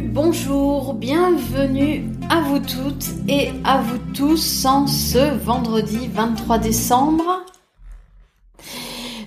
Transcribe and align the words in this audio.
bonjour, 0.00 0.94
bienvenue 0.94 2.04
à 2.30 2.40
vous 2.40 2.60
toutes 2.60 3.08
et 3.28 3.50
à 3.64 3.82
vous 3.82 3.98
tous 4.14 4.64
en 4.64 4.86
ce 4.86 5.34
vendredi 5.36 6.08
23 6.08 6.58
décembre. 6.58 7.44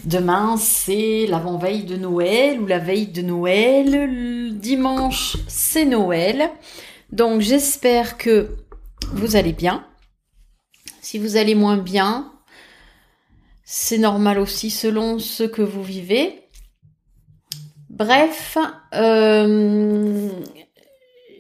Demain, 0.06 0.58
c'est 0.58 1.28
l'avant-veille 1.28 1.84
de 1.84 1.96
Noël 1.98 2.60
ou 2.60 2.66
la 2.66 2.80
veille 2.80 3.08
de 3.08 3.22
Noël. 3.22 4.58
Dimanche, 4.58 5.38
c'est 5.48 5.86
Noël. 5.86 6.50
Donc, 7.12 7.42
j'espère 7.42 8.18
que 8.18 8.56
vous 9.12 9.36
allez 9.36 9.54
bien. 9.54 9.86
Si 11.02 11.20
vous 11.20 11.38
allez 11.38 11.56
moins 11.56 11.78
bien, 11.78 12.32
c'est 13.64 14.00
normal 14.00 14.40
aussi 14.40 14.72
selon 14.72 15.20
ce 15.20 15.44
que 15.44 15.62
vous 15.62 15.84
vivez. 15.84 16.45
Bref, 17.96 18.58
euh, 18.94 20.28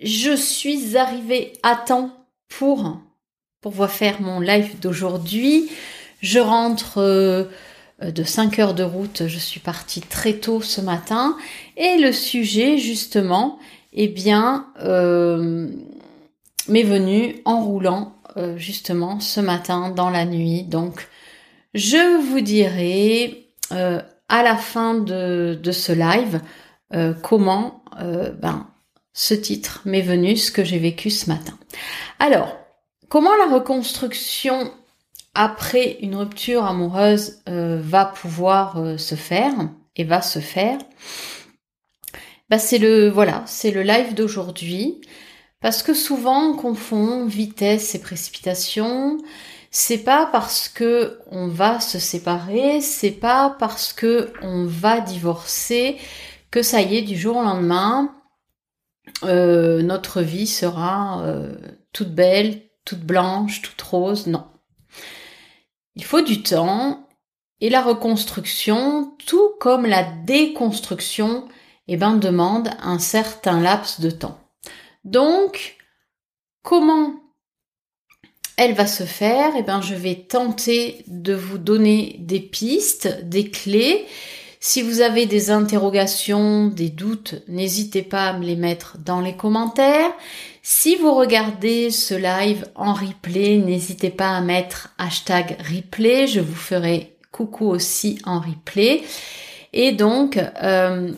je 0.02 0.36
suis 0.38 0.96
arrivée 0.96 1.52
à 1.64 1.76
temps 1.76 2.12
pour 2.48 2.98
pour 3.60 3.90
faire 3.90 4.22
mon 4.22 4.40
live 4.40 4.80
d'aujourd'hui. 4.80 5.70
Je 6.22 6.40
rentre 6.40 7.00
euh, 7.00 7.44
de 8.02 8.24
5 8.24 8.60
heures 8.60 8.74
de 8.74 8.84
route, 8.84 9.28
je 9.28 9.38
suis 9.38 9.60
partie 9.60 10.00
très 10.00 10.36
tôt 10.36 10.62
ce 10.62 10.80
matin 10.80 11.36
et 11.76 11.98
le 11.98 12.14
sujet 12.14 12.78
justement, 12.78 13.60
eh 13.92 14.08
bien, 14.08 14.68
euh, 14.82 15.68
m'est 16.70 16.84
venu 16.84 17.42
en 17.44 17.66
roulant 17.66 18.14
justement 18.56 19.20
ce 19.20 19.42
matin 19.42 19.90
dans 19.90 20.10
la 20.10 20.26
nuit. 20.26 20.64
Donc, 20.64 21.10
je 21.74 22.22
vous 22.22 22.40
dirai 22.40 23.50
à 24.30 24.44
la 24.44 24.58
fin 24.58 24.96
de, 24.96 25.60
ce 25.72 25.92
live 25.92 26.42
comment 27.22 27.84
ben 28.42 28.68
ce 29.16 29.34
titre 29.34 29.82
m'est 29.86 30.02
venu, 30.02 30.36
ce 30.36 30.52
que 30.52 30.64
j'ai 30.64 30.78
vécu 30.78 31.10
ce 31.10 31.30
matin. 31.30 31.58
Alors, 32.20 32.58
comment 33.08 33.36
la 33.38 33.54
reconstruction 33.56 34.72
après 35.34 35.98
une 36.02 36.16
rupture 36.16 36.66
amoureuse 36.66 37.40
euh, 37.48 37.80
va 37.82 38.06
pouvoir 38.06 38.78
euh, 38.78 38.98
se 38.98 39.16
faire 39.16 39.54
et 39.96 40.04
va 40.04 40.22
se 40.22 40.40
faire? 40.40 40.78
Bah, 42.50 42.60
c'est 42.60 42.78
le 42.78 43.10
voilà, 43.10 43.42
c'est 43.48 43.72
le 43.72 43.84
live 43.84 44.14
d'aujourd'hui 44.14 45.00
parce 45.62 45.82
que 45.82 45.94
souvent 45.94 46.50
on 46.50 46.58
confond 46.58 47.26
vitesse 47.26 47.96
et 47.96 48.02
précipitation. 48.02 49.18
C'est 49.78 50.06
pas 50.06 50.26
parce 50.26 50.70
que 50.70 51.20
on 51.32 51.50
va 51.50 51.82
se 51.82 52.00
séparer, 52.00 52.80
c'est 52.80 53.12
pas 53.12 53.58
parce 53.60 53.92
que 53.92 54.32
on 54.42 54.64
va 54.64 55.02
divorcer 55.02 55.98
que 56.50 56.62
ça 56.62 56.80
y 56.82 56.96
est 56.96 57.02
du 57.02 57.18
jour 57.18 57.36
au 57.36 57.44
lendemain 57.44 58.16
euh, 59.26 59.82
notre 59.82 60.22
vie 60.22 60.48
sera 60.48 61.22
euh, 61.26 61.58
toute 61.92 62.16
belle, 62.16 62.62
toute 62.86 63.02
blanche, 63.02 63.62
toute 63.64 63.82
rose. 63.82 64.28
Non. 64.28 64.48
Il 65.96 66.06
faut 66.06 66.22
du 66.22 66.42
temps 66.42 67.10
et 67.60 67.70
la 67.70 67.82
reconstruction, 67.82 69.14
tout 69.28 69.56
comme 69.60 69.86
la 69.86 70.04
déconstruction, 70.04 71.50
eh 71.90 71.98
ben, 71.98 72.16
demande 72.16 72.70
un 72.82 72.98
certain 72.98 73.60
laps 73.60 74.00
de 74.00 74.10
temps. 74.10 74.40
Donc, 75.04 75.76
comment 76.64 77.25
elle 78.58 78.74
va 78.74 78.88
se 78.88 79.04
faire 79.04 79.52
Eh 79.58 79.64
ben, 79.64 79.82
je 79.82 79.96
vais 79.96 80.16
tenter 80.16 81.04
de 81.08 81.34
vous 81.34 81.58
donner 81.58 82.18
des 82.20 82.40
pistes, 82.40 83.22
des 83.24 83.50
clés 83.50 84.06
si 84.68 84.82
vous 84.82 85.02
avez 85.02 85.28
des 85.28 85.52
interrogations, 85.52 86.70
des 86.70 86.90
doutes, 86.90 87.36
n'hésitez 87.48 88.02
pas 88.02 88.30
à 88.30 88.34
me 88.34 88.44
les 88.44 88.56
mettre 88.56 88.98
dans 88.98 89.22
les 89.22 89.36
commentaires. 89.36 90.10
Si 90.64 90.96
vous 90.96 91.14
regardez 91.14 91.92
ce 91.92 92.16
live 92.16 92.66
en 92.74 92.96
replay, 92.96 93.58
n'hésitez 93.58 94.10
pas 94.10 94.30
à 94.30 94.42
mettre 94.42 94.90
hashtag 94.98 95.56
replay. 95.72 96.26
Je 96.26 96.40
vous 96.40 96.56
ferai 96.56 97.16
coucou 97.32 97.68
aussi 97.68 98.18
en 98.26 98.40
replay. 98.40 99.04
Et 99.72 99.92
donc, 99.92 100.40
euh, 100.64 101.12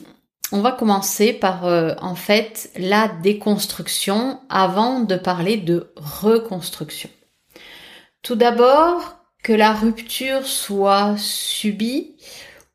on 0.51 0.59
va 0.59 0.73
commencer 0.73 1.31
par 1.31 1.65
euh, 1.67 1.93
en 2.01 2.15
fait 2.15 2.69
la 2.77 3.07
déconstruction 3.07 4.41
avant 4.49 4.99
de 4.99 5.15
parler 5.15 5.55
de 5.55 5.93
reconstruction. 5.95 7.09
Tout 8.27 8.35
d'abord, 8.35 9.15
que 9.41 9.53
la 9.53 9.71
rupture 9.71 10.45
soit 10.45 11.15
subie 11.17 12.17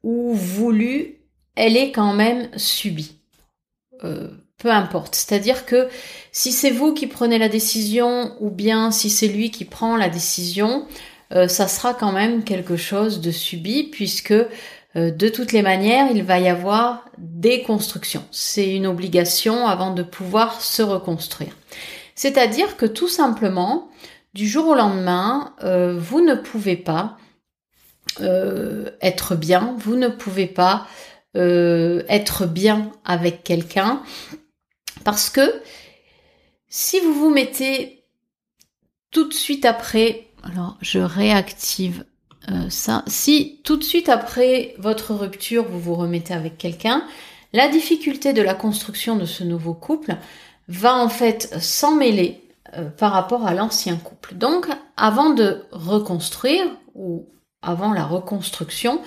ou 0.02 0.32
voulu, 0.32 1.18
elle 1.56 1.76
est 1.76 1.92
quand 1.92 2.14
même 2.14 2.48
subie. 2.56 3.18
Euh, 4.02 4.28
peu 4.56 4.70
importe. 4.70 5.14
C'est-à-dire 5.14 5.66
que 5.66 5.90
si 6.30 6.52
c'est 6.52 6.70
vous 6.70 6.94
qui 6.94 7.06
prenez 7.06 7.36
la 7.36 7.50
décision 7.50 8.34
ou 8.40 8.48
bien 8.48 8.90
si 8.90 9.10
c'est 9.10 9.28
lui 9.28 9.50
qui 9.50 9.66
prend 9.66 9.98
la 9.98 10.08
décision, 10.08 10.86
euh, 11.34 11.48
ça 11.48 11.68
sera 11.68 11.92
quand 11.92 12.12
même 12.12 12.44
quelque 12.44 12.78
chose 12.78 13.20
de 13.20 13.30
subi 13.30 13.82
puisque 13.82 14.32
euh, 14.32 15.10
de 15.10 15.28
toutes 15.28 15.52
les 15.52 15.60
manières, 15.60 16.06
il 16.14 16.22
va 16.22 16.38
y 16.38 16.48
avoir 16.48 17.04
des 17.18 17.60
constructions. 17.60 18.24
C'est 18.30 18.74
une 18.74 18.86
obligation 18.86 19.66
avant 19.66 19.92
de 19.92 20.02
pouvoir 20.02 20.62
se 20.62 20.80
reconstruire. 20.80 21.54
C'est-à-dire 22.14 22.78
que 22.78 22.86
tout 22.86 23.08
simplement, 23.08 23.90
du 24.34 24.48
jour 24.48 24.68
au 24.68 24.74
lendemain, 24.74 25.54
vous 25.60 26.20
ne 26.20 26.34
pouvez 26.34 26.76
pas 26.76 27.16
euh, 28.20 28.90
être 29.00 29.36
bien, 29.36 29.74
vous 29.78 29.96
ne 29.96 30.08
pouvez 30.08 30.46
pas 30.46 30.86
euh, 31.34 32.02
être 32.10 32.44
bien 32.44 32.92
avec 33.06 33.42
quelqu'un 33.42 34.02
parce 35.02 35.30
que 35.30 35.62
si 36.68 37.00
vous 37.00 37.14
vous 37.14 37.30
mettez 37.30 38.04
tout 39.12 39.26
de 39.26 39.32
suite 39.32 39.64
après, 39.64 40.26
alors 40.42 40.76
je 40.82 40.98
réactive 40.98 42.04
euh, 42.50 42.68
ça, 42.68 43.02
si 43.06 43.62
tout 43.64 43.78
de 43.78 43.84
suite 43.84 44.10
après 44.10 44.74
votre 44.76 45.14
rupture 45.14 45.64
vous 45.64 45.80
vous 45.80 45.94
remettez 45.94 46.34
avec 46.34 46.58
quelqu'un, 46.58 47.06
la 47.54 47.68
difficulté 47.68 48.34
de 48.34 48.42
la 48.42 48.54
construction 48.54 49.16
de 49.16 49.24
ce 49.24 49.42
nouveau 49.42 49.72
couple 49.72 50.16
va 50.68 50.96
en 50.96 51.08
fait 51.08 51.54
s'en 51.60 51.96
mêler 52.72 52.90
par 52.96 53.12
rapport 53.12 53.46
à 53.46 53.54
l'ancien 53.54 53.96
couple. 53.96 54.34
Donc 54.34 54.68
avant 54.96 55.30
de 55.30 55.64
reconstruire 55.72 56.66
ou 56.94 57.28
avant 57.62 57.92
la 57.92 58.04
reconstruction, 58.04 59.00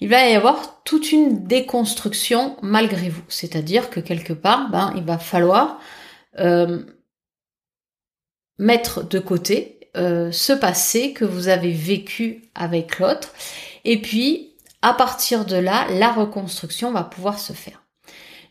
il 0.00 0.08
va 0.08 0.26
y 0.26 0.34
avoir 0.34 0.82
toute 0.84 1.12
une 1.12 1.46
déconstruction 1.46 2.56
malgré 2.62 3.10
vous. 3.10 3.22
C'est-à-dire 3.28 3.90
que 3.90 4.00
quelque 4.00 4.32
part, 4.32 4.70
ben, 4.70 4.92
il 4.96 5.04
va 5.04 5.18
falloir 5.18 5.78
euh, 6.38 6.82
mettre 8.58 9.06
de 9.06 9.18
côté 9.18 9.90
euh, 9.96 10.32
ce 10.32 10.52
passé 10.52 11.12
que 11.12 11.24
vous 11.24 11.48
avez 11.48 11.72
vécu 11.72 12.44
avec 12.54 12.98
l'autre. 12.98 13.32
Et 13.84 14.00
puis, 14.00 14.54
à 14.82 14.94
partir 14.94 15.44
de 15.44 15.56
là, 15.56 15.86
la 15.90 16.10
reconstruction 16.12 16.92
va 16.92 17.04
pouvoir 17.04 17.38
se 17.38 17.52
faire. 17.52 17.82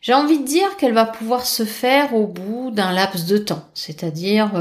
J'ai 0.01 0.13
envie 0.13 0.39
de 0.39 0.45
dire 0.45 0.77
qu'elle 0.77 0.93
va 0.93 1.05
pouvoir 1.05 1.45
se 1.45 1.65
faire 1.65 2.15
au 2.15 2.27
bout 2.27 2.71
d'un 2.71 2.91
laps 2.91 3.25
de 3.25 3.37
temps. 3.37 3.65
C'est-à-dire 3.73 4.51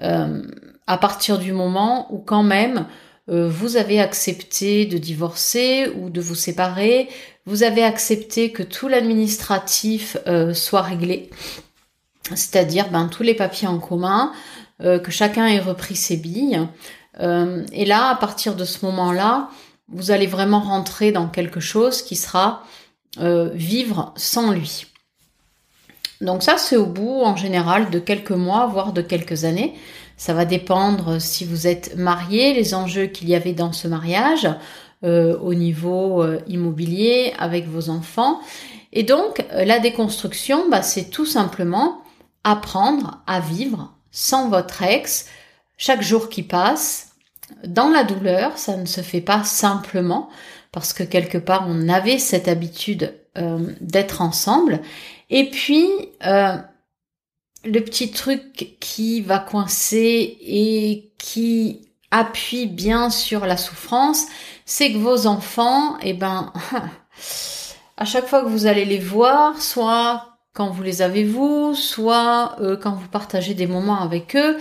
euh, 0.00 0.42
à 0.86 0.96
partir 0.96 1.38
du 1.38 1.52
moment 1.52 2.12
où 2.12 2.18
quand 2.18 2.42
même 2.42 2.86
euh, 3.30 3.48
vous 3.48 3.76
avez 3.76 4.00
accepté 4.00 4.86
de 4.86 4.96
divorcer 4.96 5.92
ou 5.96 6.08
de 6.08 6.20
vous 6.20 6.34
séparer, 6.34 7.08
vous 7.44 7.62
avez 7.62 7.84
accepté 7.84 8.52
que 8.52 8.62
tout 8.62 8.88
l'administratif 8.88 10.16
euh, 10.26 10.54
soit 10.54 10.82
réglé, 10.82 11.30
c'est-à-dire 12.30 12.88
ben, 12.90 13.08
tous 13.08 13.22
les 13.22 13.34
papiers 13.34 13.68
en 13.68 13.78
commun, 13.78 14.32
euh, 14.80 14.98
que 14.98 15.10
chacun 15.10 15.46
ait 15.46 15.60
repris 15.60 15.96
ses 15.96 16.16
billes. 16.16 16.66
et 17.20 17.84
là, 17.84 18.10
à 18.10 18.14
partir 18.14 18.54
de 18.54 18.64
ce 18.64 18.86
moment-là, 18.86 19.48
vous 19.88 20.12
allez 20.12 20.28
vraiment 20.28 20.60
rentrer 20.60 21.10
dans 21.10 21.26
quelque 21.26 21.58
chose 21.58 22.00
qui 22.00 22.14
sera 22.14 22.62
vivre 23.54 24.12
sans 24.16 24.52
lui. 24.52 24.86
Donc 26.20 26.42
ça, 26.42 26.58
c'est 26.58 26.76
au 26.76 26.86
bout 26.86 27.22
en 27.22 27.36
général 27.36 27.90
de 27.90 27.98
quelques 27.98 28.30
mois, 28.30 28.66
voire 28.66 28.92
de 28.92 29.02
quelques 29.02 29.44
années. 29.44 29.74
Ça 30.16 30.34
va 30.34 30.44
dépendre 30.44 31.20
si 31.20 31.44
vous 31.44 31.66
êtes 31.66 31.96
marié, 31.96 32.52
les 32.54 32.74
enjeux 32.74 33.06
qu'il 33.06 33.28
y 33.28 33.36
avait 33.36 33.52
dans 33.52 33.72
ce 33.72 33.86
mariage 33.86 34.48
euh, 35.04 35.38
au 35.38 35.54
niveau 35.54 36.24
euh, 36.24 36.40
immobilier 36.48 37.32
avec 37.38 37.68
vos 37.68 37.88
enfants. 37.88 38.40
Et 38.92 39.04
donc 39.04 39.46
euh, 39.52 39.64
la 39.64 39.78
déconstruction, 39.78 40.68
bah, 40.68 40.82
c'est 40.82 41.10
tout 41.10 41.24
simplement 41.24 42.02
apprendre 42.42 43.22
à 43.28 43.38
vivre 43.38 43.92
sans 44.10 44.48
votre 44.48 44.82
ex 44.82 45.26
chaque 45.76 46.02
jour 46.02 46.28
qui 46.28 46.42
passe 46.42 47.12
dans 47.64 47.88
la 47.88 48.02
douleur. 48.02 48.58
Ça 48.58 48.76
ne 48.76 48.86
se 48.86 49.02
fait 49.02 49.20
pas 49.20 49.44
simplement 49.44 50.28
parce 50.72 50.92
que 50.92 51.02
quelque 51.02 51.38
part 51.38 51.66
on 51.68 51.88
avait 51.88 52.18
cette 52.18 52.48
habitude 52.48 53.14
d'être 53.80 54.20
ensemble. 54.20 54.80
Et 55.30 55.48
puis 55.48 55.86
le 57.64 57.80
petit 57.80 58.10
truc 58.10 58.76
qui 58.80 59.20
va 59.20 59.38
coincer 59.38 60.38
et 60.40 61.12
qui 61.18 61.88
appuie 62.10 62.66
bien 62.66 63.10
sur 63.10 63.46
la 63.46 63.56
souffrance, 63.56 64.26
c'est 64.64 64.92
que 64.92 64.98
vos 64.98 65.26
enfants, 65.26 65.96
eh 66.02 66.14
ben, 66.14 66.52
à 67.96 68.04
chaque 68.04 68.26
fois 68.26 68.42
que 68.42 68.48
vous 68.48 68.66
allez 68.66 68.84
les 68.84 68.98
voir, 68.98 69.60
soit 69.60 70.38
quand 70.54 70.70
vous 70.70 70.82
les 70.82 71.02
avez 71.02 71.24
vous, 71.24 71.74
soit 71.74 72.56
euh, 72.60 72.76
quand 72.76 72.92
vous 72.92 73.08
partagez 73.08 73.54
des 73.54 73.66
moments 73.66 74.00
avec 74.00 74.34
eux, 74.36 74.58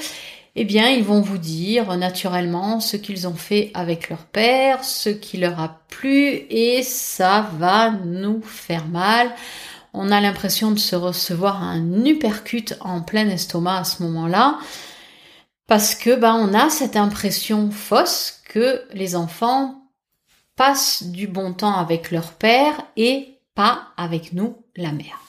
eh 0.59 0.65
bien, 0.65 0.89
ils 0.89 1.03
vont 1.03 1.21
vous 1.21 1.37
dire 1.37 1.95
naturellement 1.97 2.79
ce 2.79 2.97
qu'ils 2.97 3.27
ont 3.27 3.35
fait 3.35 3.69
avec 3.75 4.09
leur 4.09 4.25
père, 4.25 4.83
ce 4.83 5.09
qui 5.09 5.37
leur 5.37 5.59
a 5.59 5.81
plu, 5.87 6.47
et 6.49 6.81
ça 6.81 7.47
va 7.59 7.91
nous 7.91 8.41
faire 8.41 8.87
mal. 8.87 9.31
On 9.93 10.11
a 10.11 10.19
l'impression 10.19 10.71
de 10.71 10.79
se 10.79 10.95
recevoir 10.95 11.61
un 11.61 12.05
uppercut 12.05 12.73
en 12.79 13.01
plein 13.01 13.29
estomac 13.29 13.77
à 13.77 13.83
ce 13.83 14.01
moment-là, 14.01 14.57
parce 15.67 15.93
que 15.93 16.15
ben, 16.15 16.33
on 16.33 16.55
a 16.55 16.71
cette 16.71 16.95
impression 16.95 17.69
fausse 17.69 18.41
que 18.49 18.83
les 18.93 19.15
enfants 19.15 19.83
passent 20.55 21.03
du 21.03 21.27
bon 21.27 21.53
temps 21.53 21.77
avec 21.77 22.09
leur 22.09 22.33
père 22.33 22.81
et 22.95 23.37
pas 23.53 23.89
avec 23.95 24.33
nous, 24.33 24.57
la 24.75 24.91
mère. 24.91 25.21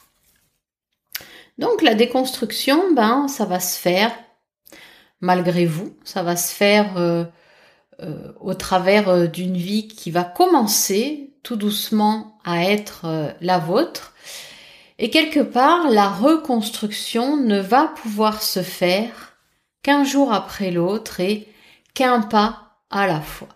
Donc 1.59 1.83
la 1.83 1.95
déconstruction, 1.95 2.95
ben 2.95 3.29
ça 3.29 3.45
va 3.45 3.61
se 3.61 3.79
faire 3.79 4.11
malgré 5.21 5.67
vous, 5.67 5.97
ça 6.05 6.23
va 6.23 6.37
se 6.37 6.53
faire 6.53 6.97
euh, 6.97 7.25
euh, 8.03 8.33
au 8.41 8.55
travers 8.55 9.09
euh, 9.09 9.27
d'une 9.27 9.57
vie 9.57 9.89
qui 9.89 10.11
va 10.11 10.25
commencer 10.25 11.35
tout 11.43 11.57
doucement 11.57 12.39
à 12.45 12.65
être 12.65 13.35
la 13.41 13.59
vôtre. 13.59 14.13
Et 14.99 15.11
quelque 15.11 15.41
part, 15.41 15.89
la 15.89 16.09
reconstruction 16.09 17.37
ne 17.37 17.61
va 17.61 17.93
pouvoir 18.03 18.43
se 18.43 18.63
faire 18.63 19.37
qu'un 19.83 20.05
jour 20.05 20.33
après 20.33 20.71
l'autre 20.71 21.21
et 21.21 21.49
qu'un 21.95 22.21
pas 22.21 22.77
à 22.91 23.07
la 23.07 23.21
fois. 23.21 23.49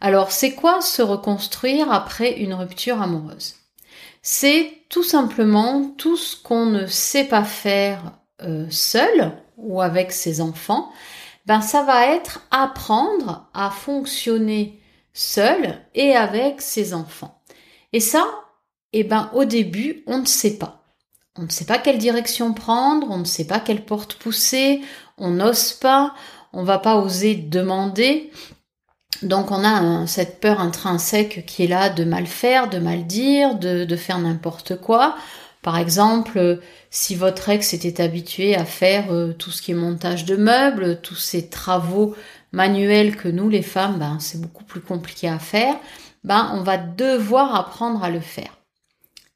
Alors, 0.00 0.30
c'est 0.30 0.54
quoi 0.54 0.82
se 0.82 1.02
reconstruire 1.02 1.90
après 1.90 2.38
une 2.38 2.54
rupture 2.54 3.00
amoureuse? 3.00 3.54
C'est 4.22 4.82
tout 4.88 5.02
simplement 5.02 5.94
tout 5.96 6.16
ce 6.16 6.36
qu'on 6.36 6.66
ne 6.66 6.86
sait 6.86 7.24
pas 7.24 7.44
faire 7.44 8.12
euh, 8.42 8.66
seul 8.70 9.32
ou 9.56 9.80
avec 9.80 10.12
ses 10.12 10.40
enfants. 10.40 10.90
Ben, 11.46 11.60
ça 11.60 11.82
va 11.82 12.06
être 12.06 12.40
apprendre 12.50 13.48
à 13.54 13.70
fonctionner 13.70 14.80
seul 15.12 15.78
et 15.94 16.14
avec 16.14 16.60
ses 16.60 16.92
enfants. 16.92 17.40
Et 17.92 18.00
ça, 18.00 18.26
eh 18.92 19.04
ben, 19.04 19.30
au 19.34 19.44
début, 19.44 20.02
on 20.06 20.18
ne 20.18 20.26
sait 20.26 20.58
pas. 20.58 20.82
On 21.38 21.42
ne 21.42 21.50
sait 21.50 21.66
pas 21.66 21.78
quelle 21.78 21.98
direction 21.98 22.54
prendre, 22.54 23.08
on 23.10 23.18
ne 23.18 23.24
sait 23.24 23.46
pas 23.46 23.60
quelle 23.60 23.84
porte 23.84 24.14
pousser, 24.14 24.82
on 25.18 25.30
n'ose 25.30 25.72
pas, 25.74 26.14
on 26.52 26.64
va 26.64 26.78
pas 26.78 26.96
oser 26.96 27.34
demander. 27.34 28.30
Donc 29.22 29.50
on 29.50 29.64
a 29.64 30.06
cette 30.06 30.40
peur 30.40 30.60
intrinsèque 30.60 31.44
qui 31.46 31.64
est 31.64 31.68
là 31.68 31.90
de 31.90 32.04
mal 32.04 32.26
faire, 32.26 32.68
de 32.68 32.78
mal 32.78 33.06
dire, 33.06 33.54
de, 33.54 33.96
faire 33.96 34.18
n'importe 34.18 34.80
quoi. 34.80 35.16
Par 35.66 35.78
exemple, 35.78 36.60
si 36.90 37.16
votre 37.16 37.48
ex 37.48 37.74
était 37.74 38.00
habitué 38.00 38.54
à 38.54 38.64
faire 38.64 39.12
euh, 39.12 39.32
tout 39.32 39.50
ce 39.50 39.60
qui 39.60 39.72
est 39.72 39.74
montage 39.74 40.24
de 40.24 40.36
meubles, 40.36 41.00
tous 41.00 41.16
ces 41.16 41.48
travaux 41.48 42.14
manuels 42.52 43.16
que 43.16 43.26
nous 43.26 43.48
les 43.48 43.62
femmes, 43.62 43.98
ben, 43.98 44.18
c'est 44.20 44.40
beaucoup 44.40 44.62
plus 44.62 44.80
compliqué 44.80 45.26
à 45.28 45.40
faire, 45.40 45.74
ben, 46.22 46.52
on 46.54 46.62
va 46.62 46.76
devoir 46.76 47.56
apprendre 47.56 48.04
à 48.04 48.10
le 48.10 48.20
faire. 48.20 48.56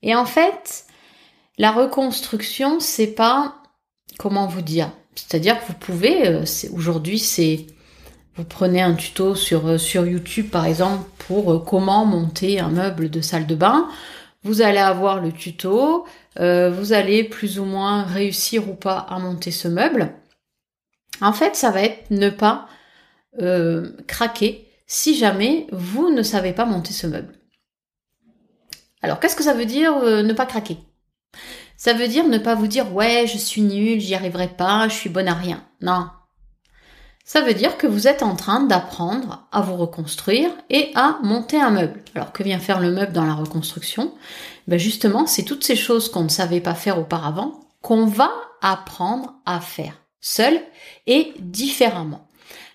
Et 0.02 0.14
en 0.14 0.24
fait, 0.24 0.84
la 1.58 1.72
reconstruction, 1.72 2.78
c'est 2.78 3.08
pas 3.08 3.56
comment 4.16 4.46
vous 4.46 4.62
dire. 4.62 4.92
C'est-à-dire 5.16 5.58
que 5.58 5.66
vous 5.66 5.78
pouvez, 5.80 6.28
euh, 6.28 6.44
aujourd'hui 6.72 7.18
c'est 7.18 7.66
vous 8.36 8.44
prenez 8.44 8.80
un 8.80 8.94
tuto 8.94 9.34
sur, 9.34 9.66
euh, 9.66 9.78
YouTube 10.06 10.48
par 10.48 10.64
exemple 10.64 11.02
pour 11.26 11.52
euh, 11.52 11.58
comment 11.58 12.06
monter 12.06 12.60
un 12.60 12.68
meuble 12.68 13.10
de 13.10 13.20
salle 13.20 13.48
de 13.48 13.56
bain. 13.56 13.88
Vous 14.42 14.62
allez 14.62 14.78
avoir 14.78 15.20
le 15.20 15.32
tuto, 15.32 16.06
euh, 16.38 16.70
vous 16.70 16.92
allez 16.92 17.24
plus 17.24 17.58
ou 17.58 17.64
moins 17.64 18.04
réussir 18.04 18.68
ou 18.68 18.74
pas 18.74 18.98
à 18.98 19.18
monter 19.18 19.50
ce 19.50 19.68
meuble. 19.68 20.14
En 21.20 21.32
fait, 21.32 21.56
ça 21.56 21.70
va 21.70 21.82
être 21.82 22.10
ne 22.10 22.30
pas 22.30 22.66
craquer 24.08 24.68
si 24.86 25.16
jamais 25.16 25.68
vous 25.70 26.10
ne 26.10 26.22
savez 26.22 26.52
pas 26.52 26.64
monter 26.64 26.92
ce 26.92 27.06
meuble. 27.06 27.38
Alors, 29.02 29.20
qu'est-ce 29.20 29.36
que 29.36 29.44
ça 29.44 29.54
veut 29.54 29.66
dire 29.66 29.94
ne 30.02 30.32
pas 30.32 30.46
craquer? 30.46 30.78
Ça 31.76 31.92
veut 31.92 32.08
dire 32.08 32.26
ne 32.26 32.38
pas 32.38 32.56
vous 32.56 32.66
dire 32.66 32.92
ouais, 32.92 33.26
je 33.26 33.38
suis 33.38 33.62
nul, 33.62 34.00
j'y 34.00 34.14
arriverai 34.14 34.48
pas, 34.48 34.88
je 34.88 34.94
suis 34.94 35.10
bonne 35.10 35.28
à 35.28 35.34
rien. 35.34 35.64
Non, 35.80 36.08
ça 37.32 37.42
veut 37.42 37.54
dire 37.54 37.78
que 37.78 37.86
vous 37.86 38.08
êtes 38.08 38.24
en 38.24 38.34
train 38.34 38.64
d'apprendre 38.64 39.46
à 39.52 39.60
vous 39.60 39.76
reconstruire 39.76 40.50
et 40.68 40.90
à 40.96 41.20
monter 41.22 41.60
un 41.60 41.70
meuble. 41.70 42.02
Alors 42.16 42.32
que 42.32 42.42
vient 42.42 42.58
faire 42.58 42.80
le 42.80 42.90
meuble 42.90 43.12
dans 43.12 43.24
la 43.24 43.34
reconstruction? 43.34 44.12
Ben 44.70 44.78
Justement, 44.78 45.26
c'est 45.26 45.42
toutes 45.42 45.64
ces 45.64 45.74
choses 45.74 46.08
qu'on 46.08 46.22
ne 46.22 46.28
savait 46.28 46.60
pas 46.60 46.74
faire 46.74 46.98
auparavant 46.98 47.60
qu'on 47.82 48.06
va 48.06 48.30
apprendre 48.62 49.34
à 49.44 49.60
faire 49.60 50.00
seul 50.20 50.60
et 51.08 51.32
différemment. 51.40 52.28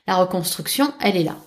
La 0.06 0.18
reconstruction, 0.18 0.94
elle 1.00 1.16
est 1.16 1.24
là. 1.24 1.38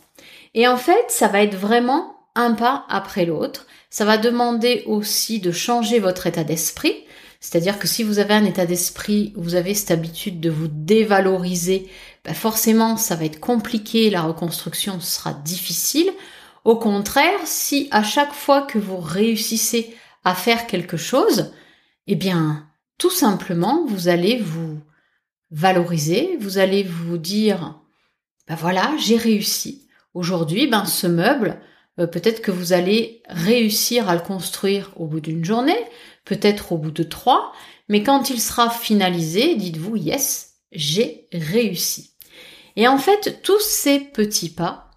Et 0.55 0.67
en 0.67 0.79
fait, 0.79 1.05
ça 1.09 1.29
va 1.29 1.43
être 1.43 1.55
vraiment 1.55 2.17
un 2.35 2.53
pas 2.53 2.87
après 2.89 3.27
l'autre. 3.27 3.67
Ça 3.91 4.07
va 4.07 4.17
demander 4.17 4.85
aussi 4.87 5.39
de 5.39 5.53
changer 5.53 5.99
votre 5.99 6.27
état 6.27 6.45
d'esprit. 6.45 6.95
C'est-à-dire 7.41 7.79
que 7.79 7.87
si 7.87 8.03
vous 8.03 8.19
avez 8.19 8.33
un 8.33 8.47
état 8.47 8.65
d'esprit, 8.65 9.35
vous 9.37 9.55
avez 9.55 9.75
cette 9.75 9.91
habitude 9.91 10.41
de 10.41 10.51
vous 10.51 10.69
dévaloriser, 10.69 11.89
ben 12.25 12.35
forcément 12.35 12.97
ça 12.97 13.17
va 13.17 13.27
être 13.27 13.39
compliqué, 13.39 14.09
la 14.09 14.23
reconstruction 14.23 14.99
sera 15.01 15.35
difficile. 15.35 16.11
Au 16.65 16.77
contraire, 16.77 17.39
si 17.45 17.89
à 17.91 18.03
chaque 18.03 18.33
fois 18.33 18.63
que 18.63 18.79
vous 18.79 18.99
réussissez 18.99 19.95
à 20.25 20.35
faire 20.35 20.67
quelque 20.67 20.97
chose, 20.97 21.53
eh 22.07 22.15
bien, 22.15 22.67
tout 22.99 23.11
simplement, 23.11 23.85
vous 23.87 24.09
allez 24.09 24.39
vous 24.39 24.81
valoriser, 25.51 26.37
vous 26.41 26.59
allez 26.59 26.83
vous 26.83 27.19
dire, 27.19 27.81
ben 28.47 28.55
voilà, 28.55 28.93
j'ai 28.99 29.17
réussi. 29.17 29.89
Aujourd'hui, 30.15 30.67
ben 30.67 30.85
ce 30.85 31.07
meuble, 31.07 31.61
euh, 31.99 32.07
peut-être 32.07 32.43
que 32.43 32.51
vous 32.51 32.73
allez 32.73 33.23
réussir 33.29 34.09
à 34.09 34.15
le 34.15 34.21
construire 34.21 34.93
au 34.97 35.07
bout 35.07 35.21
d'une 35.21 35.45
journée, 35.45 35.79
peut-être 36.25 36.73
au 36.73 36.79
bout 36.79 36.91
de 36.91 37.03
trois, 37.03 37.53
mais 37.89 38.03
quand 38.03 38.31
il 38.31 38.41
sera 38.41 38.71
finalisé, 38.71 39.55
dites-vous 39.55 39.97
yes, 39.97 40.55
j'ai 40.73 41.29
réussi. 41.33 42.15
Et 42.77 42.87
en 42.87 42.99
fait, 42.99 43.43
tous 43.43 43.61
ces 43.61 43.99
petits 44.01 44.51
pas, 44.51 44.91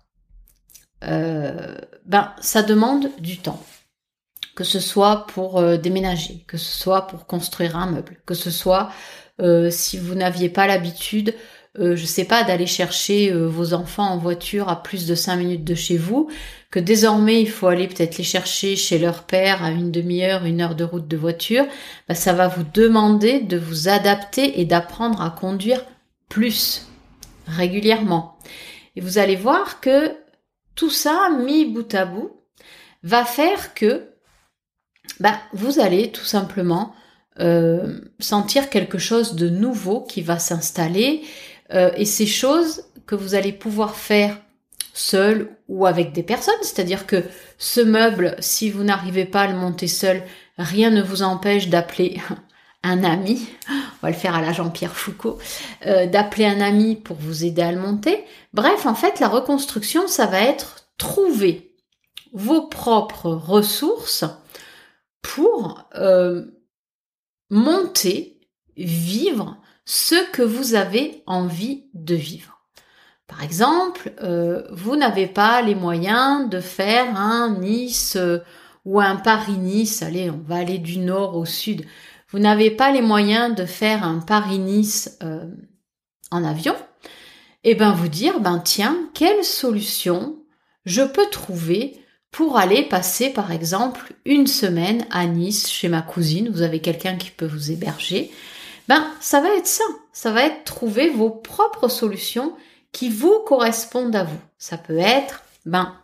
euh, 1.04 1.78
ben, 2.06 2.34
ça 2.42 2.62
demande 2.62 3.10
du 3.20 3.38
temps. 3.38 3.64
Que 4.56 4.64
ce 4.64 4.80
soit 4.80 5.26
pour 5.28 5.60
euh, 5.60 5.78
déménager, 5.78 6.44
que 6.48 6.58
ce 6.58 6.78
soit 6.78 7.08
pour 7.08 7.26
construire 7.26 7.78
un 7.78 7.90
meuble, 7.90 8.18
que 8.26 8.34
ce 8.34 8.52
soit 8.52 8.90
euh, 9.42 9.70
si 9.72 9.98
vous 9.98 10.16
n'aviez 10.16 10.50
pas 10.50 10.68
l'habitude 10.68 11.34
euh, 11.80 11.96
je 11.96 12.06
sais 12.06 12.26
pas, 12.26 12.44
d'aller 12.44 12.68
chercher 12.68 13.32
vos 13.32 13.74
enfants 13.74 14.10
en 14.10 14.18
voiture 14.18 14.68
à 14.68 14.84
plus 14.84 15.08
de 15.08 15.16
5 15.16 15.38
minutes 15.38 15.64
de 15.64 15.74
chez 15.74 15.96
vous, 15.96 16.30
que 16.70 16.80
désormais 16.80 17.42
il 17.42 17.50
faut 17.50 17.68
aller 17.68 17.88
peut-être 17.88 18.18
les 18.18 18.26
chercher 18.26 18.76
chez 18.76 19.00
leur 19.00 19.24
père 19.24 19.64
à 19.64 19.72
une 19.72 19.90
demi-heure, 19.90 20.44
une 20.44 20.60
heure 20.60 20.76
de 20.76 20.84
route 20.84 21.08
de 21.08 21.16
voiture, 21.16 21.66
bah, 22.10 22.16
ça 22.16 22.34
va 22.34 22.50
vous 22.50 22.66
demander 22.74 23.40
de 23.40 23.58
vous 23.58 23.88
adapter 23.88 24.60
et 24.60 24.66
d'apprendre 24.66 25.22
à 25.22 25.30
conduire 25.30 25.82
plus 26.28 26.88
régulièrement. 27.48 28.38
Et 28.96 29.02
vous 29.02 29.18
allez 29.18 29.38
voir 29.38 29.80
que 29.80 30.12
tout 30.76 30.90
ça, 30.90 31.30
mis 31.40 31.66
bout 31.66 31.94
à 31.96 32.06
bout, 32.06 32.32
va 33.04 33.26
faire 33.26 33.74
que 33.74 34.11
bah, 35.22 35.40
vous 35.54 35.80
allez 35.80 36.12
tout 36.12 36.26
simplement 36.26 36.96
euh, 37.40 38.00
sentir 38.20 38.72
quelque 38.72 38.98
chose 38.98 39.36
de 39.36 39.50
nouveau 39.50 40.02
qui 40.02 40.24
va 40.24 40.40
s'installer 40.40 41.22
euh, 41.74 41.92
et 41.96 42.06
ces 42.06 42.26
choses 42.26 42.86
que 43.06 43.14
vous 43.14 43.36
allez 43.36 43.54
pouvoir 43.54 43.96
faire 43.96 44.36
seul 44.94 45.56
ou 45.70 45.86
avec 45.86 46.12
des 46.12 46.24
personnes, 46.24 46.56
c'est-à-dire 46.64 47.06
que 47.06 47.24
ce 47.60 47.82
meuble, 47.82 48.36
si 48.40 48.72
vous 48.72 48.84
n'arrivez 48.84 49.26
pas 49.26 49.42
à 49.42 49.48
le 49.48 49.54
monter 49.54 49.88
seul, 49.88 50.24
rien 50.58 50.90
ne 50.90 51.04
vous 51.04 51.22
empêche 51.22 51.70
d'appeler 51.70 52.20
un 52.84 53.04
ami, 53.04 53.48
on 53.70 54.08
va 54.08 54.10
le 54.10 54.18
faire 54.18 54.36
à 54.36 54.42
la 54.42 54.54
Jean-Pierre 54.54 54.96
Foucault, 54.96 55.38
euh, 55.86 56.08
d'appeler 56.08 56.46
un 56.46 56.62
ami 56.62 56.96
pour 56.96 57.18
vous 57.18 57.46
aider 57.46 57.62
à 57.62 57.72
le 57.72 57.80
monter. 57.80 58.26
Bref, 58.54 58.88
en 58.88 58.96
fait, 58.96 59.20
la 59.20 59.28
reconstruction, 59.28 60.08
ça 60.08 60.26
va 60.26 60.42
être 60.42 60.88
trouver 60.98 61.76
vos 62.34 62.64
propres 62.64 63.30
ressources 63.30 64.26
pour 65.22 65.90
euh, 65.96 66.46
monter, 67.50 68.40
vivre 68.78 69.58
ce 69.86 70.32
que 70.32 70.42
vous 70.42 70.76
avez 70.76 71.24
envie 71.26 71.86
de 71.94 72.16
vivre. 72.16 72.62
Par 73.28 73.44
exemple, 73.44 74.14
euh, 74.22 74.64
vous 74.72 74.96
n'avez 74.96 75.28
pas 75.28 75.62
les 75.62 75.76
moyens 75.76 76.50
de 76.50 76.60
faire 76.60 77.16
un 77.16 77.58
Nice 77.60 78.16
euh, 78.16 78.40
ou 78.86 79.00
un 79.00 79.16
Paris-Nice, 79.16 80.02
allez, 80.02 80.30
on 80.30 80.42
va 80.48 80.56
aller 80.58 80.80
du 80.80 80.98
nord 80.98 81.38
au 81.38 81.46
sud. 81.46 81.86
Vous 82.30 82.40
n'avez 82.40 82.72
pas 82.72 82.92
les 82.92 83.02
moyens 83.02 83.56
de 83.56 83.66
faire 83.66 84.04
un 84.04 84.20
Paris-Nice 84.20 85.20
en 86.32 86.44
avion. 86.44 86.76
Et 87.64 87.72
eh 87.72 87.76
ben 87.76 87.92
vous 87.92 88.08
dire, 88.08 88.40
ben 88.40 88.58
tiens, 88.58 88.98
quelle 89.14 89.44
solution 89.44 90.42
je 90.86 91.04
peux 91.04 91.28
trouver 91.30 92.01
pour 92.32 92.58
aller 92.58 92.84
passer 92.84 93.30
par 93.30 93.52
exemple 93.52 94.14
une 94.26 94.48
semaine 94.48 95.06
à 95.12 95.26
Nice 95.26 95.70
chez 95.70 95.90
ma 95.90 96.02
cousine, 96.02 96.50
vous 96.50 96.62
avez 96.62 96.80
quelqu'un 96.80 97.18
qui 97.18 97.30
peut 97.30 97.46
vous 97.46 97.72
héberger, 97.72 98.32
ben 98.88 99.06
ça 99.20 99.42
va 99.42 99.50
être 99.56 99.68
ça, 99.68 99.84
ça 100.14 100.32
va 100.32 100.46
être 100.46 100.64
trouver 100.64 101.10
vos 101.10 101.30
propres 101.30 101.90
solutions 101.90 102.56
qui 102.92 103.10
vous 103.10 103.40
correspondent 103.46 104.16
à 104.16 104.24
vous. 104.24 104.40
Ça 104.58 104.78
peut 104.78 104.98
être 104.98 105.44
ben 105.66 105.96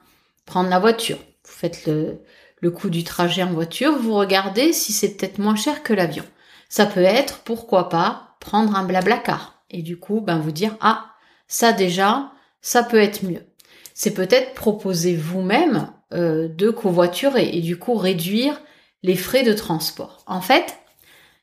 prendre 0.46 0.69
la 0.69 0.79
voiture. 0.79 1.17
Vous 1.17 1.53
faites 1.53 1.86
le, 1.86 2.19
le 2.60 2.72
coût 2.72 2.89
du 2.89 3.03
trajet 3.03 3.43
en 3.43 3.53
voiture, 3.53 3.98
vous 3.98 4.13
regardez 4.13 4.74
si 4.74 4.93
c'est 4.93 5.15
peut-être 5.15 5.39
moins 5.39 5.55
cher 5.55 5.84
que 5.84 5.93
l'avion. 5.93 6.25
Ça 6.69 6.86
peut 6.86 7.03
être, 7.03 7.39
pourquoi 7.39 7.88
pas, 7.89 8.36
prendre 8.39 8.75
un 8.75 8.84
blablacar. 8.84 9.62
Et 9.69 9.81
du 9.81 9.98
coup, 9.98 10.22
ben 10.22 10.39
vous 10.39 10.51
dire, 10.51 10.75
ah, 10.81 11.05
ça 11.48 11.72
déjà, 11.72 12.31
ça 12.62 12.84
peut 12.84 13.00
être 13.00 13.24
mieux. 13.24 13.46
C'est 13.93 14.13
peut-être 14.13 14.53
proposer 14.53 15.15
vous-même 15.15 15.89
euh, 16.14 16.48
de 16.48 16.70
covoiturer 16.70 17.50
et 17.54 17.62
du 17.62 17.78
coup 17.78 17.96
réduire 17.96 18.62
les 19.04 19.16
frais 19.16 19.44
de 19.44 19.54
transport. 19.54 20.24
En 20.26 20.42
fait, 20.42 20.78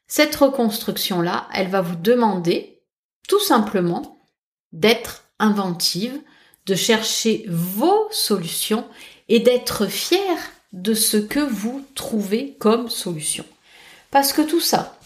cette 0.07 0.35
reconstruction-là, 0.35 1.49
elle 1.53 1.69
va 1.69 1.81
vous 1.81 1.97
demander 1.97 2.81
tout 3.29 3.41
simplement 3.41 4.19
d'être 4.73 5.25
inventive, 5.39 6.21
de 6.67 6.75
chercher 6.75 7.45
vos 7.49 8.09
solutions 8.11 8.87
et 9.29 9.41
d'être 9.41 9.87
fier 9.87 10.37
de 10.73 10.95
ce 10.95 11.17
que 11.17 11.41
vous 11.41 11.85
trouvez 11.95 12.57
comme 12.59 12.91
solution. 12.91 13.45
Parce 14.11 14.33
que 14.33 14.43
tout 14.43 14.61
ça, 14.61 14.99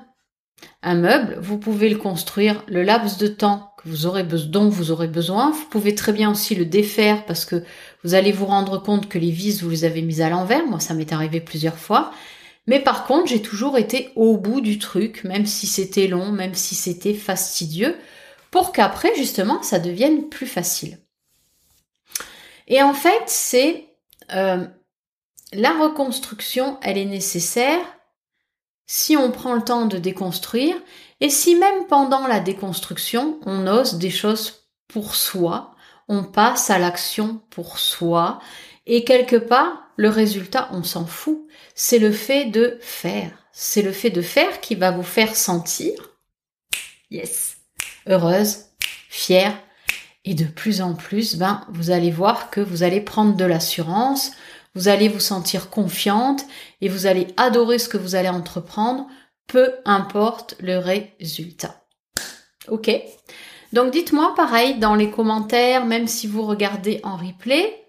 Un 0.83 0.95
meuble, 0.95 1.37
vous 1.41 1.57
pouvez 1.57 1.89
le 1.89 1.97
construire 1.97 2.63
le 2.67 2.83
laps 2.83 3.17
de 3.17 3.27
temps 3.27 3.73
que 3.77 3.89
vous 3.89 4.05
aurez 4.05 4.23
dont 4.23 4.69
vous 4.69 4.91
aurez 4.91 5.07
besoin. 5.07 5.51
Vous 5.51 5.65
pouvez 5.69 5.95
très 5.95 6.13
bien 6.13 6.29
aussi 6.29 6.53
le 6.53 6.65
défaire 6.65 7.25
parce 7.25 7.45
que 7.45 7.63
vous 8.03 8.13
allez 8.13 8.31
vous 8.31 8.45
rendre 8.45 8.77
compte 8.77 9.09
que 9.09 9.17
les 9.17 9.31
vis, 9.31 9.61
vous 9.61 9.69
les 9.69 9.85
avez 9.85 10.01
mises 10.01 10.21
à 10.21 10.29
l'envers. 10.29 10.65
Moi, 10.67 10.79
ça 10.79 10.93
m'est 10.93 11.13
arrivé 11.13 11.41
plusieurs 11.41 11.77
fois. 11.77 12.11
Mais 12.67 12.79
par 12.79 13.05
contre, 13.05 13.27
j'ai 13.27 13.41
toujours 13.41 13.77
été 13.77 14.11
au 14.15 14.37
bout 14.37 14.61
du 14.61 14.77
truc, 14.79 15.23
même 15.23 15.45
si 15.45 15.67
c'était 15.67 16.07
long, 16.07 16.31
même 16.31 16.53
si 16.53 16.75
c'était 16.75 17.13
fastidieux, 17.13 17.97
pour 18.51 18.71
qu'après, 18.71 19.15
justement, 19.15 19.63
ça 19.63 19.79
devienne 19.79 20.29
plus 20.29 20.45
facile. 20.45 20.99
Et 22.67 22.81
en 22.83 22.93
fait, 22.93 23.23
c'est 23.25 23.87
euh, 24.33 24.65
la 25.53 25.71
reconstruction, 25.71 26.77
elle 26.81 26.97
est 26.97 27.05
nécessaire 27.05 27.81
si 28.87 29.15
on 29.15 29.31
prend 29.31 29.53
le 29.55 29.63
temps 29.63 29.85
de 29.85 29.97
déconstruire 29.97 30.75
et 31.21 31.29
si 31.29 31.55
même 31.55 31.87
pendant 31.87 32.27
la 32.27 32.39
déconstruction, 32.39 33.39
on 33.45 33.67
ose 33.67 33.95
des 33.95 34.09
choses 34.09 34.67
pour 34.87 35.15
soi, 35.15 35.75
on 36.07 36.23
passe 36.23 36.69
à 36.69 36.77
l'action 36.77 37.41
pour 37.49 37.79
soi 37.79 38.39
et 38.85 39.03
quelque 39.03 39.37
part, 39.37 39.90
le 40.01 40.09
résultat, 40.09 40.67
on 40.71 40.81
s'en 40.81 41.05
fout. 41.05 41.45
C'est 41.75 41.99
le 41.99 42.11
fait 42.11 42.45
de 42.45 42.79
faire. 42.81 43.31
C'est 43.53 43.83
le 43.83 43.91
fait 43.91 44.09
de 44.09 44.23
faire 44.23 44.59
qui 44.59 44.73
va 44.73 44.89
vous 44.89 45.03
faire 45.03 45.35
sentir, 45.35 45.93
yes, 47.11 47.57
heureuse, 48.07 48.65
fière, 49.09 49.55
et 50.25 50.33
de 50.33 50.45
plus 50.45 50.81
en 50.81 50.95
plus, 50.95 51.35
ben, 51.35 51.63
vous 51.69 51.91
allez 51.91 52.09
voir 52.09 52.49
que 52.49 52.61
vous 52.61 52.81
allez 52.81 52.99
prendre 52.99 53.35
de 53.35 53.45
l'assurance, 53.45 54.31
vous 54.73 54.87
allez 54.87 55.07
vous 55.07 55.19
sentir 55.19 55.69
confiante 55.69 56.45
et 56.81 56.89
vous 56.89 57.05
allez 57.05 57.27
adorer 57.37 57.77
ce 57.77 57.87
que 57.87 57.97
vous 57.97 58.15
allez 58.15 58.29
entreprendre, 58.29 59.05
peu 59.45 59.71
importe 59.85 60.55
le 60.59 60.79
résultat. 60.79 61.85
Ok? 62.69 62.89
Donc 63.71 63.91
dites-moi 63.91 64.33
pareil 64.35 64.79
dans 64.79 64.95
les 64.95 65.11
commentaires, 65.11 65.85
même 65.85 66.07
si 66.07 66.25
vous 66.25 66.41
regardez 66.41 67.01
en 67.03 67.17
replay, 67.17 67.81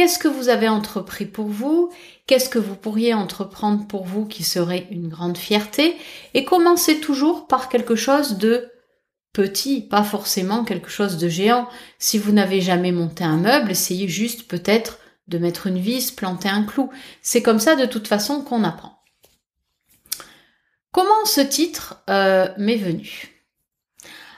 qu'est-ce 0.00 0.18
que 0.18 0.28
vous 0.28 0.48
avez 0.48 0.66
entrepris 0.66 1.26
pour 1.26 1.48
vous? 1.48 1.92
Qu'est-ce 2.26 2.48
que 2.48 2.58
vous 2.58 2.74
pourriez 2.74 3.12
entreprendre 3.12 3.86
pour 3.86 4.06
vous 4.06 4.24
qui 4.24 4.44
serait 4.44 4.88
une 4.90 5.08
grande 5.08 5.36
fierté? 5.36 5.94
Et 6.32 6.46
commencez 6.46 7.00
toujours 7.00 7.46
par 7.46 7.68
quelque 7.68 7.96
chose 7.96 8.38
de 8.38 8.72
petit, 9.34 9.82
pas 9.82 10.02
forcément 10.02 10.64
quelque 10.64 10.88
chose 10.88 11.18
de 11.18 11.28
géant. 11.28 11.68
Si 11.98 12.16
vous 12.16 12.32
n'avez 12.32 12.62
jamais 12.62 12.92
monté 12.92 13.24
un 13.24 13.36
meuble, 13.36 13.72
essayez 13.72 14.08
juste 14.08 14.48
peut-être 14.48 15.00
de 15.28 15.36
mettre 15.36 15.66
une 15.66 15.78
vis, 15.78 16.12
planter 16.12 16.48
un 16.48 16.62
clou. 16.62 16.88
C'est 17.20 17.42
comme 17.42 17.60
ça 17.60 17.76
de 17.76 17.84
toute 17.84 18.08
façon 18.08 18.40
qu'on 18.40 18.64
apprend. 18.64 19.02
Comment 20.92 21.26
ce 21.26 21.42
titre 21.42 22.02
euh, 22.08 22.48
m'est 22.56 22.76
venu? 22.76 23.44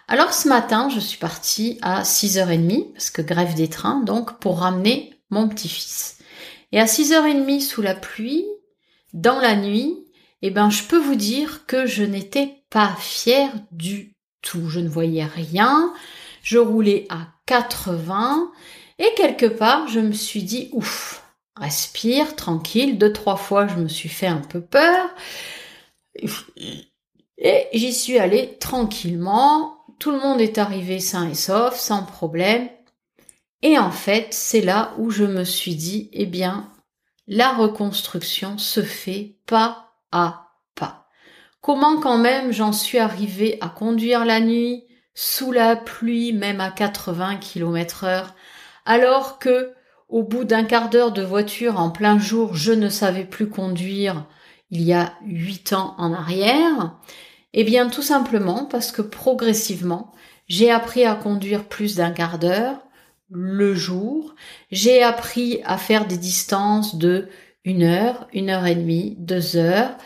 Alors 0.09 0.33
ce 0.33 0.49
matin, 0.49 0.89
je 0.89 0.99
suis 0.99 1.19
partie 1.19 1.79
à 1.83 2.03
6h30, 2.03 2.95
parce 2.95 3.11
que 3.11 3.23
grève 3.23 3.55
des 3.55 3.69
trains, 3.69 4.01
donc 4.01 4.41
pour 4.41 4.59
ramener 4.59 5.13
mon 5.33 5.49
petit-fils. 5.49 6.19
Et 6.71 6.79
à 6.79 6.85
6h30 6.85 7.61
sous 7.61 7.83
la 7.83 7.95
pluie, 7.95 8.47
dans 9.13 9.41
la 9.41 9.57
nuit, 9.57 9.99
eh 10.43 10.51
ben, 10.51 10.71
je 10.71 10.85
peux 10.85 10.99
vous 10.99 11.17
dire 11.17 11.67
que 11.67 11.87
je 11.87 12.05
n'étais 12.05 12.65
pas 12.71 12.95
fière 12.99 13.53
du 13.73 14.17
tout. 14.41 14.69
Je 14.69 14.81
ne 14.81 14.89
voyais 14.89 15.25
rien. 15.25 15.93
Je 16.43 16.59
roulais 16.59 17.07
à 17.11 17.29
80 17.47 18.51
et 18.99 19.09
quelque 19.17 19.47
part, 19.47 19.89
je 19.89 20.01
me 20.01 20.13
suis 20.13 20.43
dit, 20.43 20.69
ouf, 20.73 21.25
respire, 21.57 22.37
tranquille. 22.37 22.99
Deux, 22.99 23.13
trois 23.13 23.37
fois, 23.37 23.67
je 23.67 23.77
me 23.77 23.89
suis 23.89 24.09
fait 24.09 24.27
un 24.27 24.41
peu 24.41 24.61
peur. 24.61 25.09
Et 27.39 27.69
j'y 27.73 27.93
suis 27.93 28.19
allée 28.19 28.57
tranquillement. 28.59 29.77
Tout 29.99 30.11
le 30.11 30.19
monde 30.19 30.41
est 30.41 30.59
arrivé 30.59 31.01
sain 31.01 31.29
et 31.29 31.35
sauf, 31.35 31.77
sans 31.77 32.05
problème. 32.05 32.69
Et 33.63 33.79
en 33.79 33.91
fait, 33.91 34.29
c'est 34.31 34.61
là 34.61 34.93
où 34.99 35.11
je 35.11 35.25
me 35.25 35.45
suis 35.45 35.77
dit, 35.77 36.11
eh 36.13 36.27
bien, 36.27 36.69
la 37.29 37.53
reconstruction 37.53 38.59
se 38.59 38.83
fait 38.83 39.37
pas 39.47 39.93
à 40.11 40.49
pas. 40.75 41.07
Comment 41.61 42.01
quand 42.01 42.19
même 42.19 42.53
j'en 42.53 42.73
suis 42.73 42.99
arrivée 42.99 43.59
à 43.61 43.69
conduire 43.69 44.25
la 44.25 44.41
nuit 44.41 44.85
sous 45.15 45.53
la 45.53 45.77
pluie, 45.77 46.33
même 46.33 46.61
à 46.61 46.71
80 46.71 47.37
km 47.37 48.05
heure, 48.05 48.35
alors 48.85 49.39
que 49.39 49.73
au 50.09 50.23
bout 50.23 50.45
d'un 50.45 50.65
quart 50.65 50.91
d'heure 50.91 51.13
de 51.13 51.23
voiture 51.23 51.79
en 51.79 51.91
plein 51.91 52.19
jour, 52.19 52.55
je 52.55 52.73
ne 52.73 52.89
savais 52.89 53.25
plus 53.25 53.49
conduire 53.49 54.27
il 54.71 54.83
y 54.83 54.93
a 54.93 55.15
huit 55.25 55.73
ans 55.73 55.95
en 55.99 56.13
arrière, 56.13 56.99
eh 57.53 57.63
bien 57.63 57.89
tout 57.89 58.03
simplement 58.03 58.65
parce 58.65 58.91
que 58.91 59.03
progressivement, 59.03 60.13
j'ai 60.49 60.71
appris 60.71 61.05
à 61.05 61.15
conduire 61.15 61.69
plus 61.69 61.97
d'un 61.97 62.11
quart 62.11 62.39
d'heure 62.39 62.79
le 63.33 63.75
jour, 63.75 64.35
j'ai 64.71 65.03
appris 65.03 65.61
à 65.65 65.79
faire 65.79 66.07
des 66.07 66.19
distances 66.19 66.97
de 66.97 67.29
une 67.65 67.83
heure, 67.83 68.29
une 68.33 68.51
heure 68.51 68.67
et 68.67 68.75
demie, 68.75 69.17
deux 69.19 69.57
heures, 69.57 69.97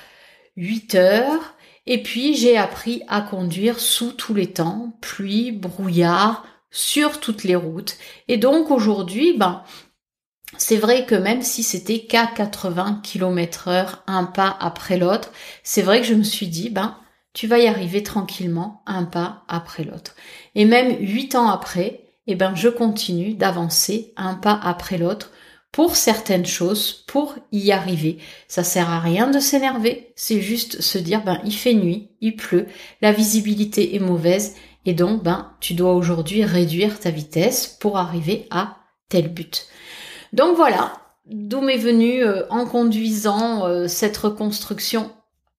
huit 0.57 0.95
heures, 0.95 1.55
et 1.87 2.03
puis 2.03 2.35
j'ai 2.35 2.57
appris 2.57 3.03
à 3.09 3.21
conduire 3.21 3.81
sous 3.81 4.13
tous 4.13 4.35
les 4.35 4.53
temps, 4.53 4.97
pluie, 5.01 5.53
brouillard, 5.53 6.45
sur 6.71 7.21
toutes 7.21 7.45
les 7.45 7.57
routes. 7.57 7.97
Et 8.29 8.37
donc 8.37 8.71
aujourd'hui, 8.71 9.37
ben, 9.37 9.63
c'est 10.59 10.77
vrai 10.77 11.07
que 11.07 11.15
même 11.15 11.43
si 11.43 11.63
c'était 11.63 12.01
qu'à 12.01 12.27
80 12.27 13.01
km 13.03 13.69
heure, 13.69 14.03
un 14.07 14.25
pas 14.25 14.57
après 14.61 14.99
l'autre, 14.99 15.33
c'est 15.63 15.83
vrai 15.83 16.01
que 16.01 16.07
je 16.07 16.15
me 16.15 16.23
suis 16.23 16.49
dit, 16.49 16.71
ben, 16.71 16.97
tu 17.33 17.47
vas 17.47 17.59
y 17.59 17.67
arriver 17.67 18.03
tranquillement, 18.03 18.83
un 18.87 19.05
pas 19.05 19.45
après 19.49 19.85
l'autre. 19.85 20.15
Et 20.55 20.65
même 20.65 20.97
huit 21.01 21.35
ans 21.35 21.49
après, 21.49 22.06
eh 22.27 22.35
ben, 22.35 22.55
je 22.55 22.69
continue 22.69 23.35
d'avancer 23.35 24.13
un 24.17 24.35
pas 24.35 24.59
après 24.63 24.99
l'autre 24.99 25.31
pour 25.73 25.97
certaines 25.97 26.47
choses, 26.47 27.05
pour 27.07 27.35
y 27.53 27.71
arriver. 27.71 28.19
Ça 28.49 28.65
sert 28.65 28.91
à 28.91 28.99
rien 28.99 29.31
de 29.31 29.39
s'énerver, 29.39 30.13
c'est 30.17 30.41
juste 30.41 30.81
se 30.81 30.97
dire, 30.97 31.23
ben, 31.23 31.39
il 31.45 31.55
fait 31.55 31.75
nuit, 31.75 32.11
il 32.21 32.37
pleut, 32.37 32.67
la 33.03 33.13
visibilité 33.13 33.95
est 33.95 34.01
mauvaise, 34.01 34.55
et 34.87 34.95
donc, 34.95 35.23
ben, 35.23 35.53
tu 35.61 35.75
dois 35.75 35.95
aujourd'hui 35.95 36.45
réduire 36.45 36.99
ta 36.99 37.11
vitesse 37.11 37.67
pour 37.67 37.99
arriver 37.99 38.47
à 38.51 38.77
tel 39.09 39.29
but. 39.29 39.67
Donc 40.33 40.57
voilà, 40.57 40.93
d'où 41.27 41.61
m'est 41.61 41.77
venu 41.77 42.25
euh, 42.25 42.47
en 42.51 42.67
conduisant 42.67 43.67
euh, 43.67 43.89
cette 43.89 44.17
reconstruction 44.17 45.11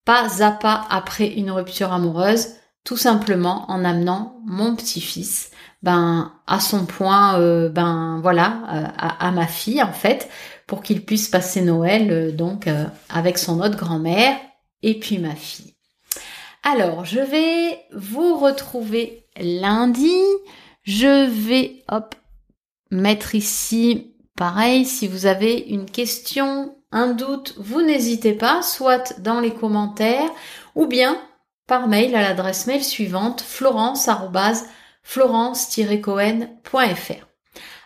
pas 0.05 0.41
à 0.41 0.51
pas 0.51 0.87
après 0.89 1.27
une 1.27 1.51
rupture 1.51 1.91
amoureuse, 1.91 2.47
tout 2.85 2.95
simplement 2.95 3.65
en 3.69 3.83
amenant 3.83 4.39
mon 4.45 4.73
petit-fils 4.75 5.51
ben 5.83 6.33
à 6.47 6.59
son 6.59 6.85
point 6.85 7.39
euh, 7.39 7.69
ben 7.69 8.19
voilà 8.21 8.93
à, 8.97 9.31
ma 9.31 9.47
fille 9.47 9.83
en 9.83 9.91
fait 9.91 10.29
pour 10.65 10.81
qu'il 10.81 11.05
puisse 11.05 11.29
passer 11.29 11.61
Noël 11.61 12.35
donc 12.35 12.67
avec 13.09 13.37
son 13.37 13.61
autre 13.61 13.77
grand-mère 13.77 14.37
et 14.83 14.99
puis 14.99 15.17
ma 15.17 15.35
fille. 15.35 15.75
Alors, 16.63 17.05
je 17.05 17.19
vais 17.19 17.79
vous 17.93 18.35
retrouver 18.37 19.25
lundi. 19.39 20.19
Je 20.83 21.29
vais 21.29 21.83
hop 21.87 22.15
mettre 22.91 23.35
ici 23.35 24.17
Pareil, 24.37 24.85
si 24.85 25.07
vous 25.07 25.25
avez 25.25 25.57
une 25.57 25.89
question, 25.89 26.75
un 26.91 27.07
doute, 27.07 27.55
vous 27.57 27.81
n'hésitez 27.81 28.33
pas, 28.33 28.61
soit 28.61 29.19
dans 29.19 29.39
les 29.39 29.51
commentaires 29.51 30.29
ou 30.75 30.85
bien 30.85 31.19
par 31.65 31.87
mail 31.87 32.15
à 32.15 32.21
l'adresse 32.21 32.67
mail 32.67 32.83
suivante 32.83 33.41
florence-florence-cohen.fr. 35.07 37.27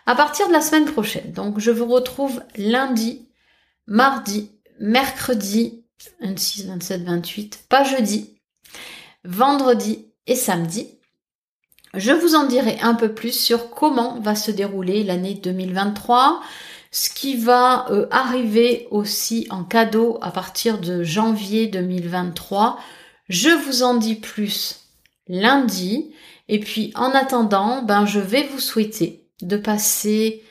À 0.06 0.14
partir 0.14 0.48
de 0.48 0.52
la 0.52 0.60
semaine 0.60 0.86
prochaine, 0.86 1.32
donc 1.32 1.58
je 1.58 1.70
vous 1.70 1.86
retrouve 1.86 2.42
lundi, 2.56 3.28
mardi, 3.86 4.50
mercredi, 4.80 5.84
26, 6.20 6.66
27, 6.66 7.04
28, 7.04 7.64
pas 7.68 7.84
jeudi, 7.84 8.36
vendredi 9.24 10.08
et 10.26 10.34
samedi 10.34 10.98
je 11.94 12.10
vous 12.10 12.34
en 12.34 12.46
dirai 12.46 12.78
un 12.80 12.94
peu 12.94 13.12
plus 13.12 13.38
sur 13.38 13.70
comment 13.70 14.18
va 14.20 14.34
se 14.34 14.50
dérouler 14.50 15.04
l'année 15.04 15.34
2023, 15.34 16.42
ce 16.90 17.10
qui 17.10 17.36
va 17.36 17.86
euh, 17.90 18.06
arriver 18.10 18.88
aussi 18.90 19.46
en 19.50 19.64
cadeau 19.64 20.18
à 20.22 20.30
partir 20.30 20.78
de 20.78 21.02
janvier 21.02 21.66
2023. 21.66 22.78
Je 23.28 23.50
vous 23.50 23.82
en 23.82 23.94
dis 23.94 24.14
plus 24.14 24.81
lundi. 25.32 26.12
Et 26.48 26.60
puis 26.60 26.92
en 26.94 27.10
attendant, 27.10 27.82
ben 27.82 28.06
je 28.06 28.20
vais 28.20 28.44
vous 28.44 28.60
souhaiter 28.60 29.30
de 29.40 29.56
passer 29.56 30.44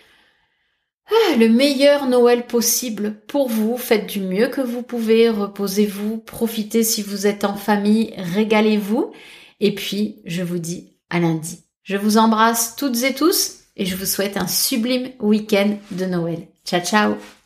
ah, 1.08 1.36
le 1.38 1.50
meilleur 1.50 2.08
Noël 2.08 2.48
possible 2.48 3.22
pour 3.28 3.50
vous. 3.50 3.78
Faites 3.78 4.08
du 4.08 4.20
mieux 4.20 4.48
que 4.48 4.62
vous 4.62 4.82
pouvez, 4.82 5.30
reposez-vous, 5.30 6.18
profitez 6.18 6.84
si 6.84 7.02
vous 7.02 7.28
êtes 7.28 7.44
en 7.44 7.56
famille, 7.56 8.14
régalez-vous. 8.18 9.12
Et 9.60 9.76
puis 9.76 10.22
je 10.26 10.42
vous 10.42 10.60
dis 10.60 10.98
à 11.10 11.20
lundi. 11.20 11.64
Je 11.84 11.98
vous 11.98 12.18
embrasse 12.18 12.76
toutes 12.76 13.04
et 13.04 13.14
tous 13.14 13.60
et 13.76 13.86
je 13.86 13.96
vous 13.96 14.06
souhaite 14.06 14.38
un 14.38 14.48
sublime 14.48 15.12
week-end 15.20 15.78
de 15.92 16.06
Noël. 16.06 16.48
Ciao 16.66 16.82
ciao 16.82 17.41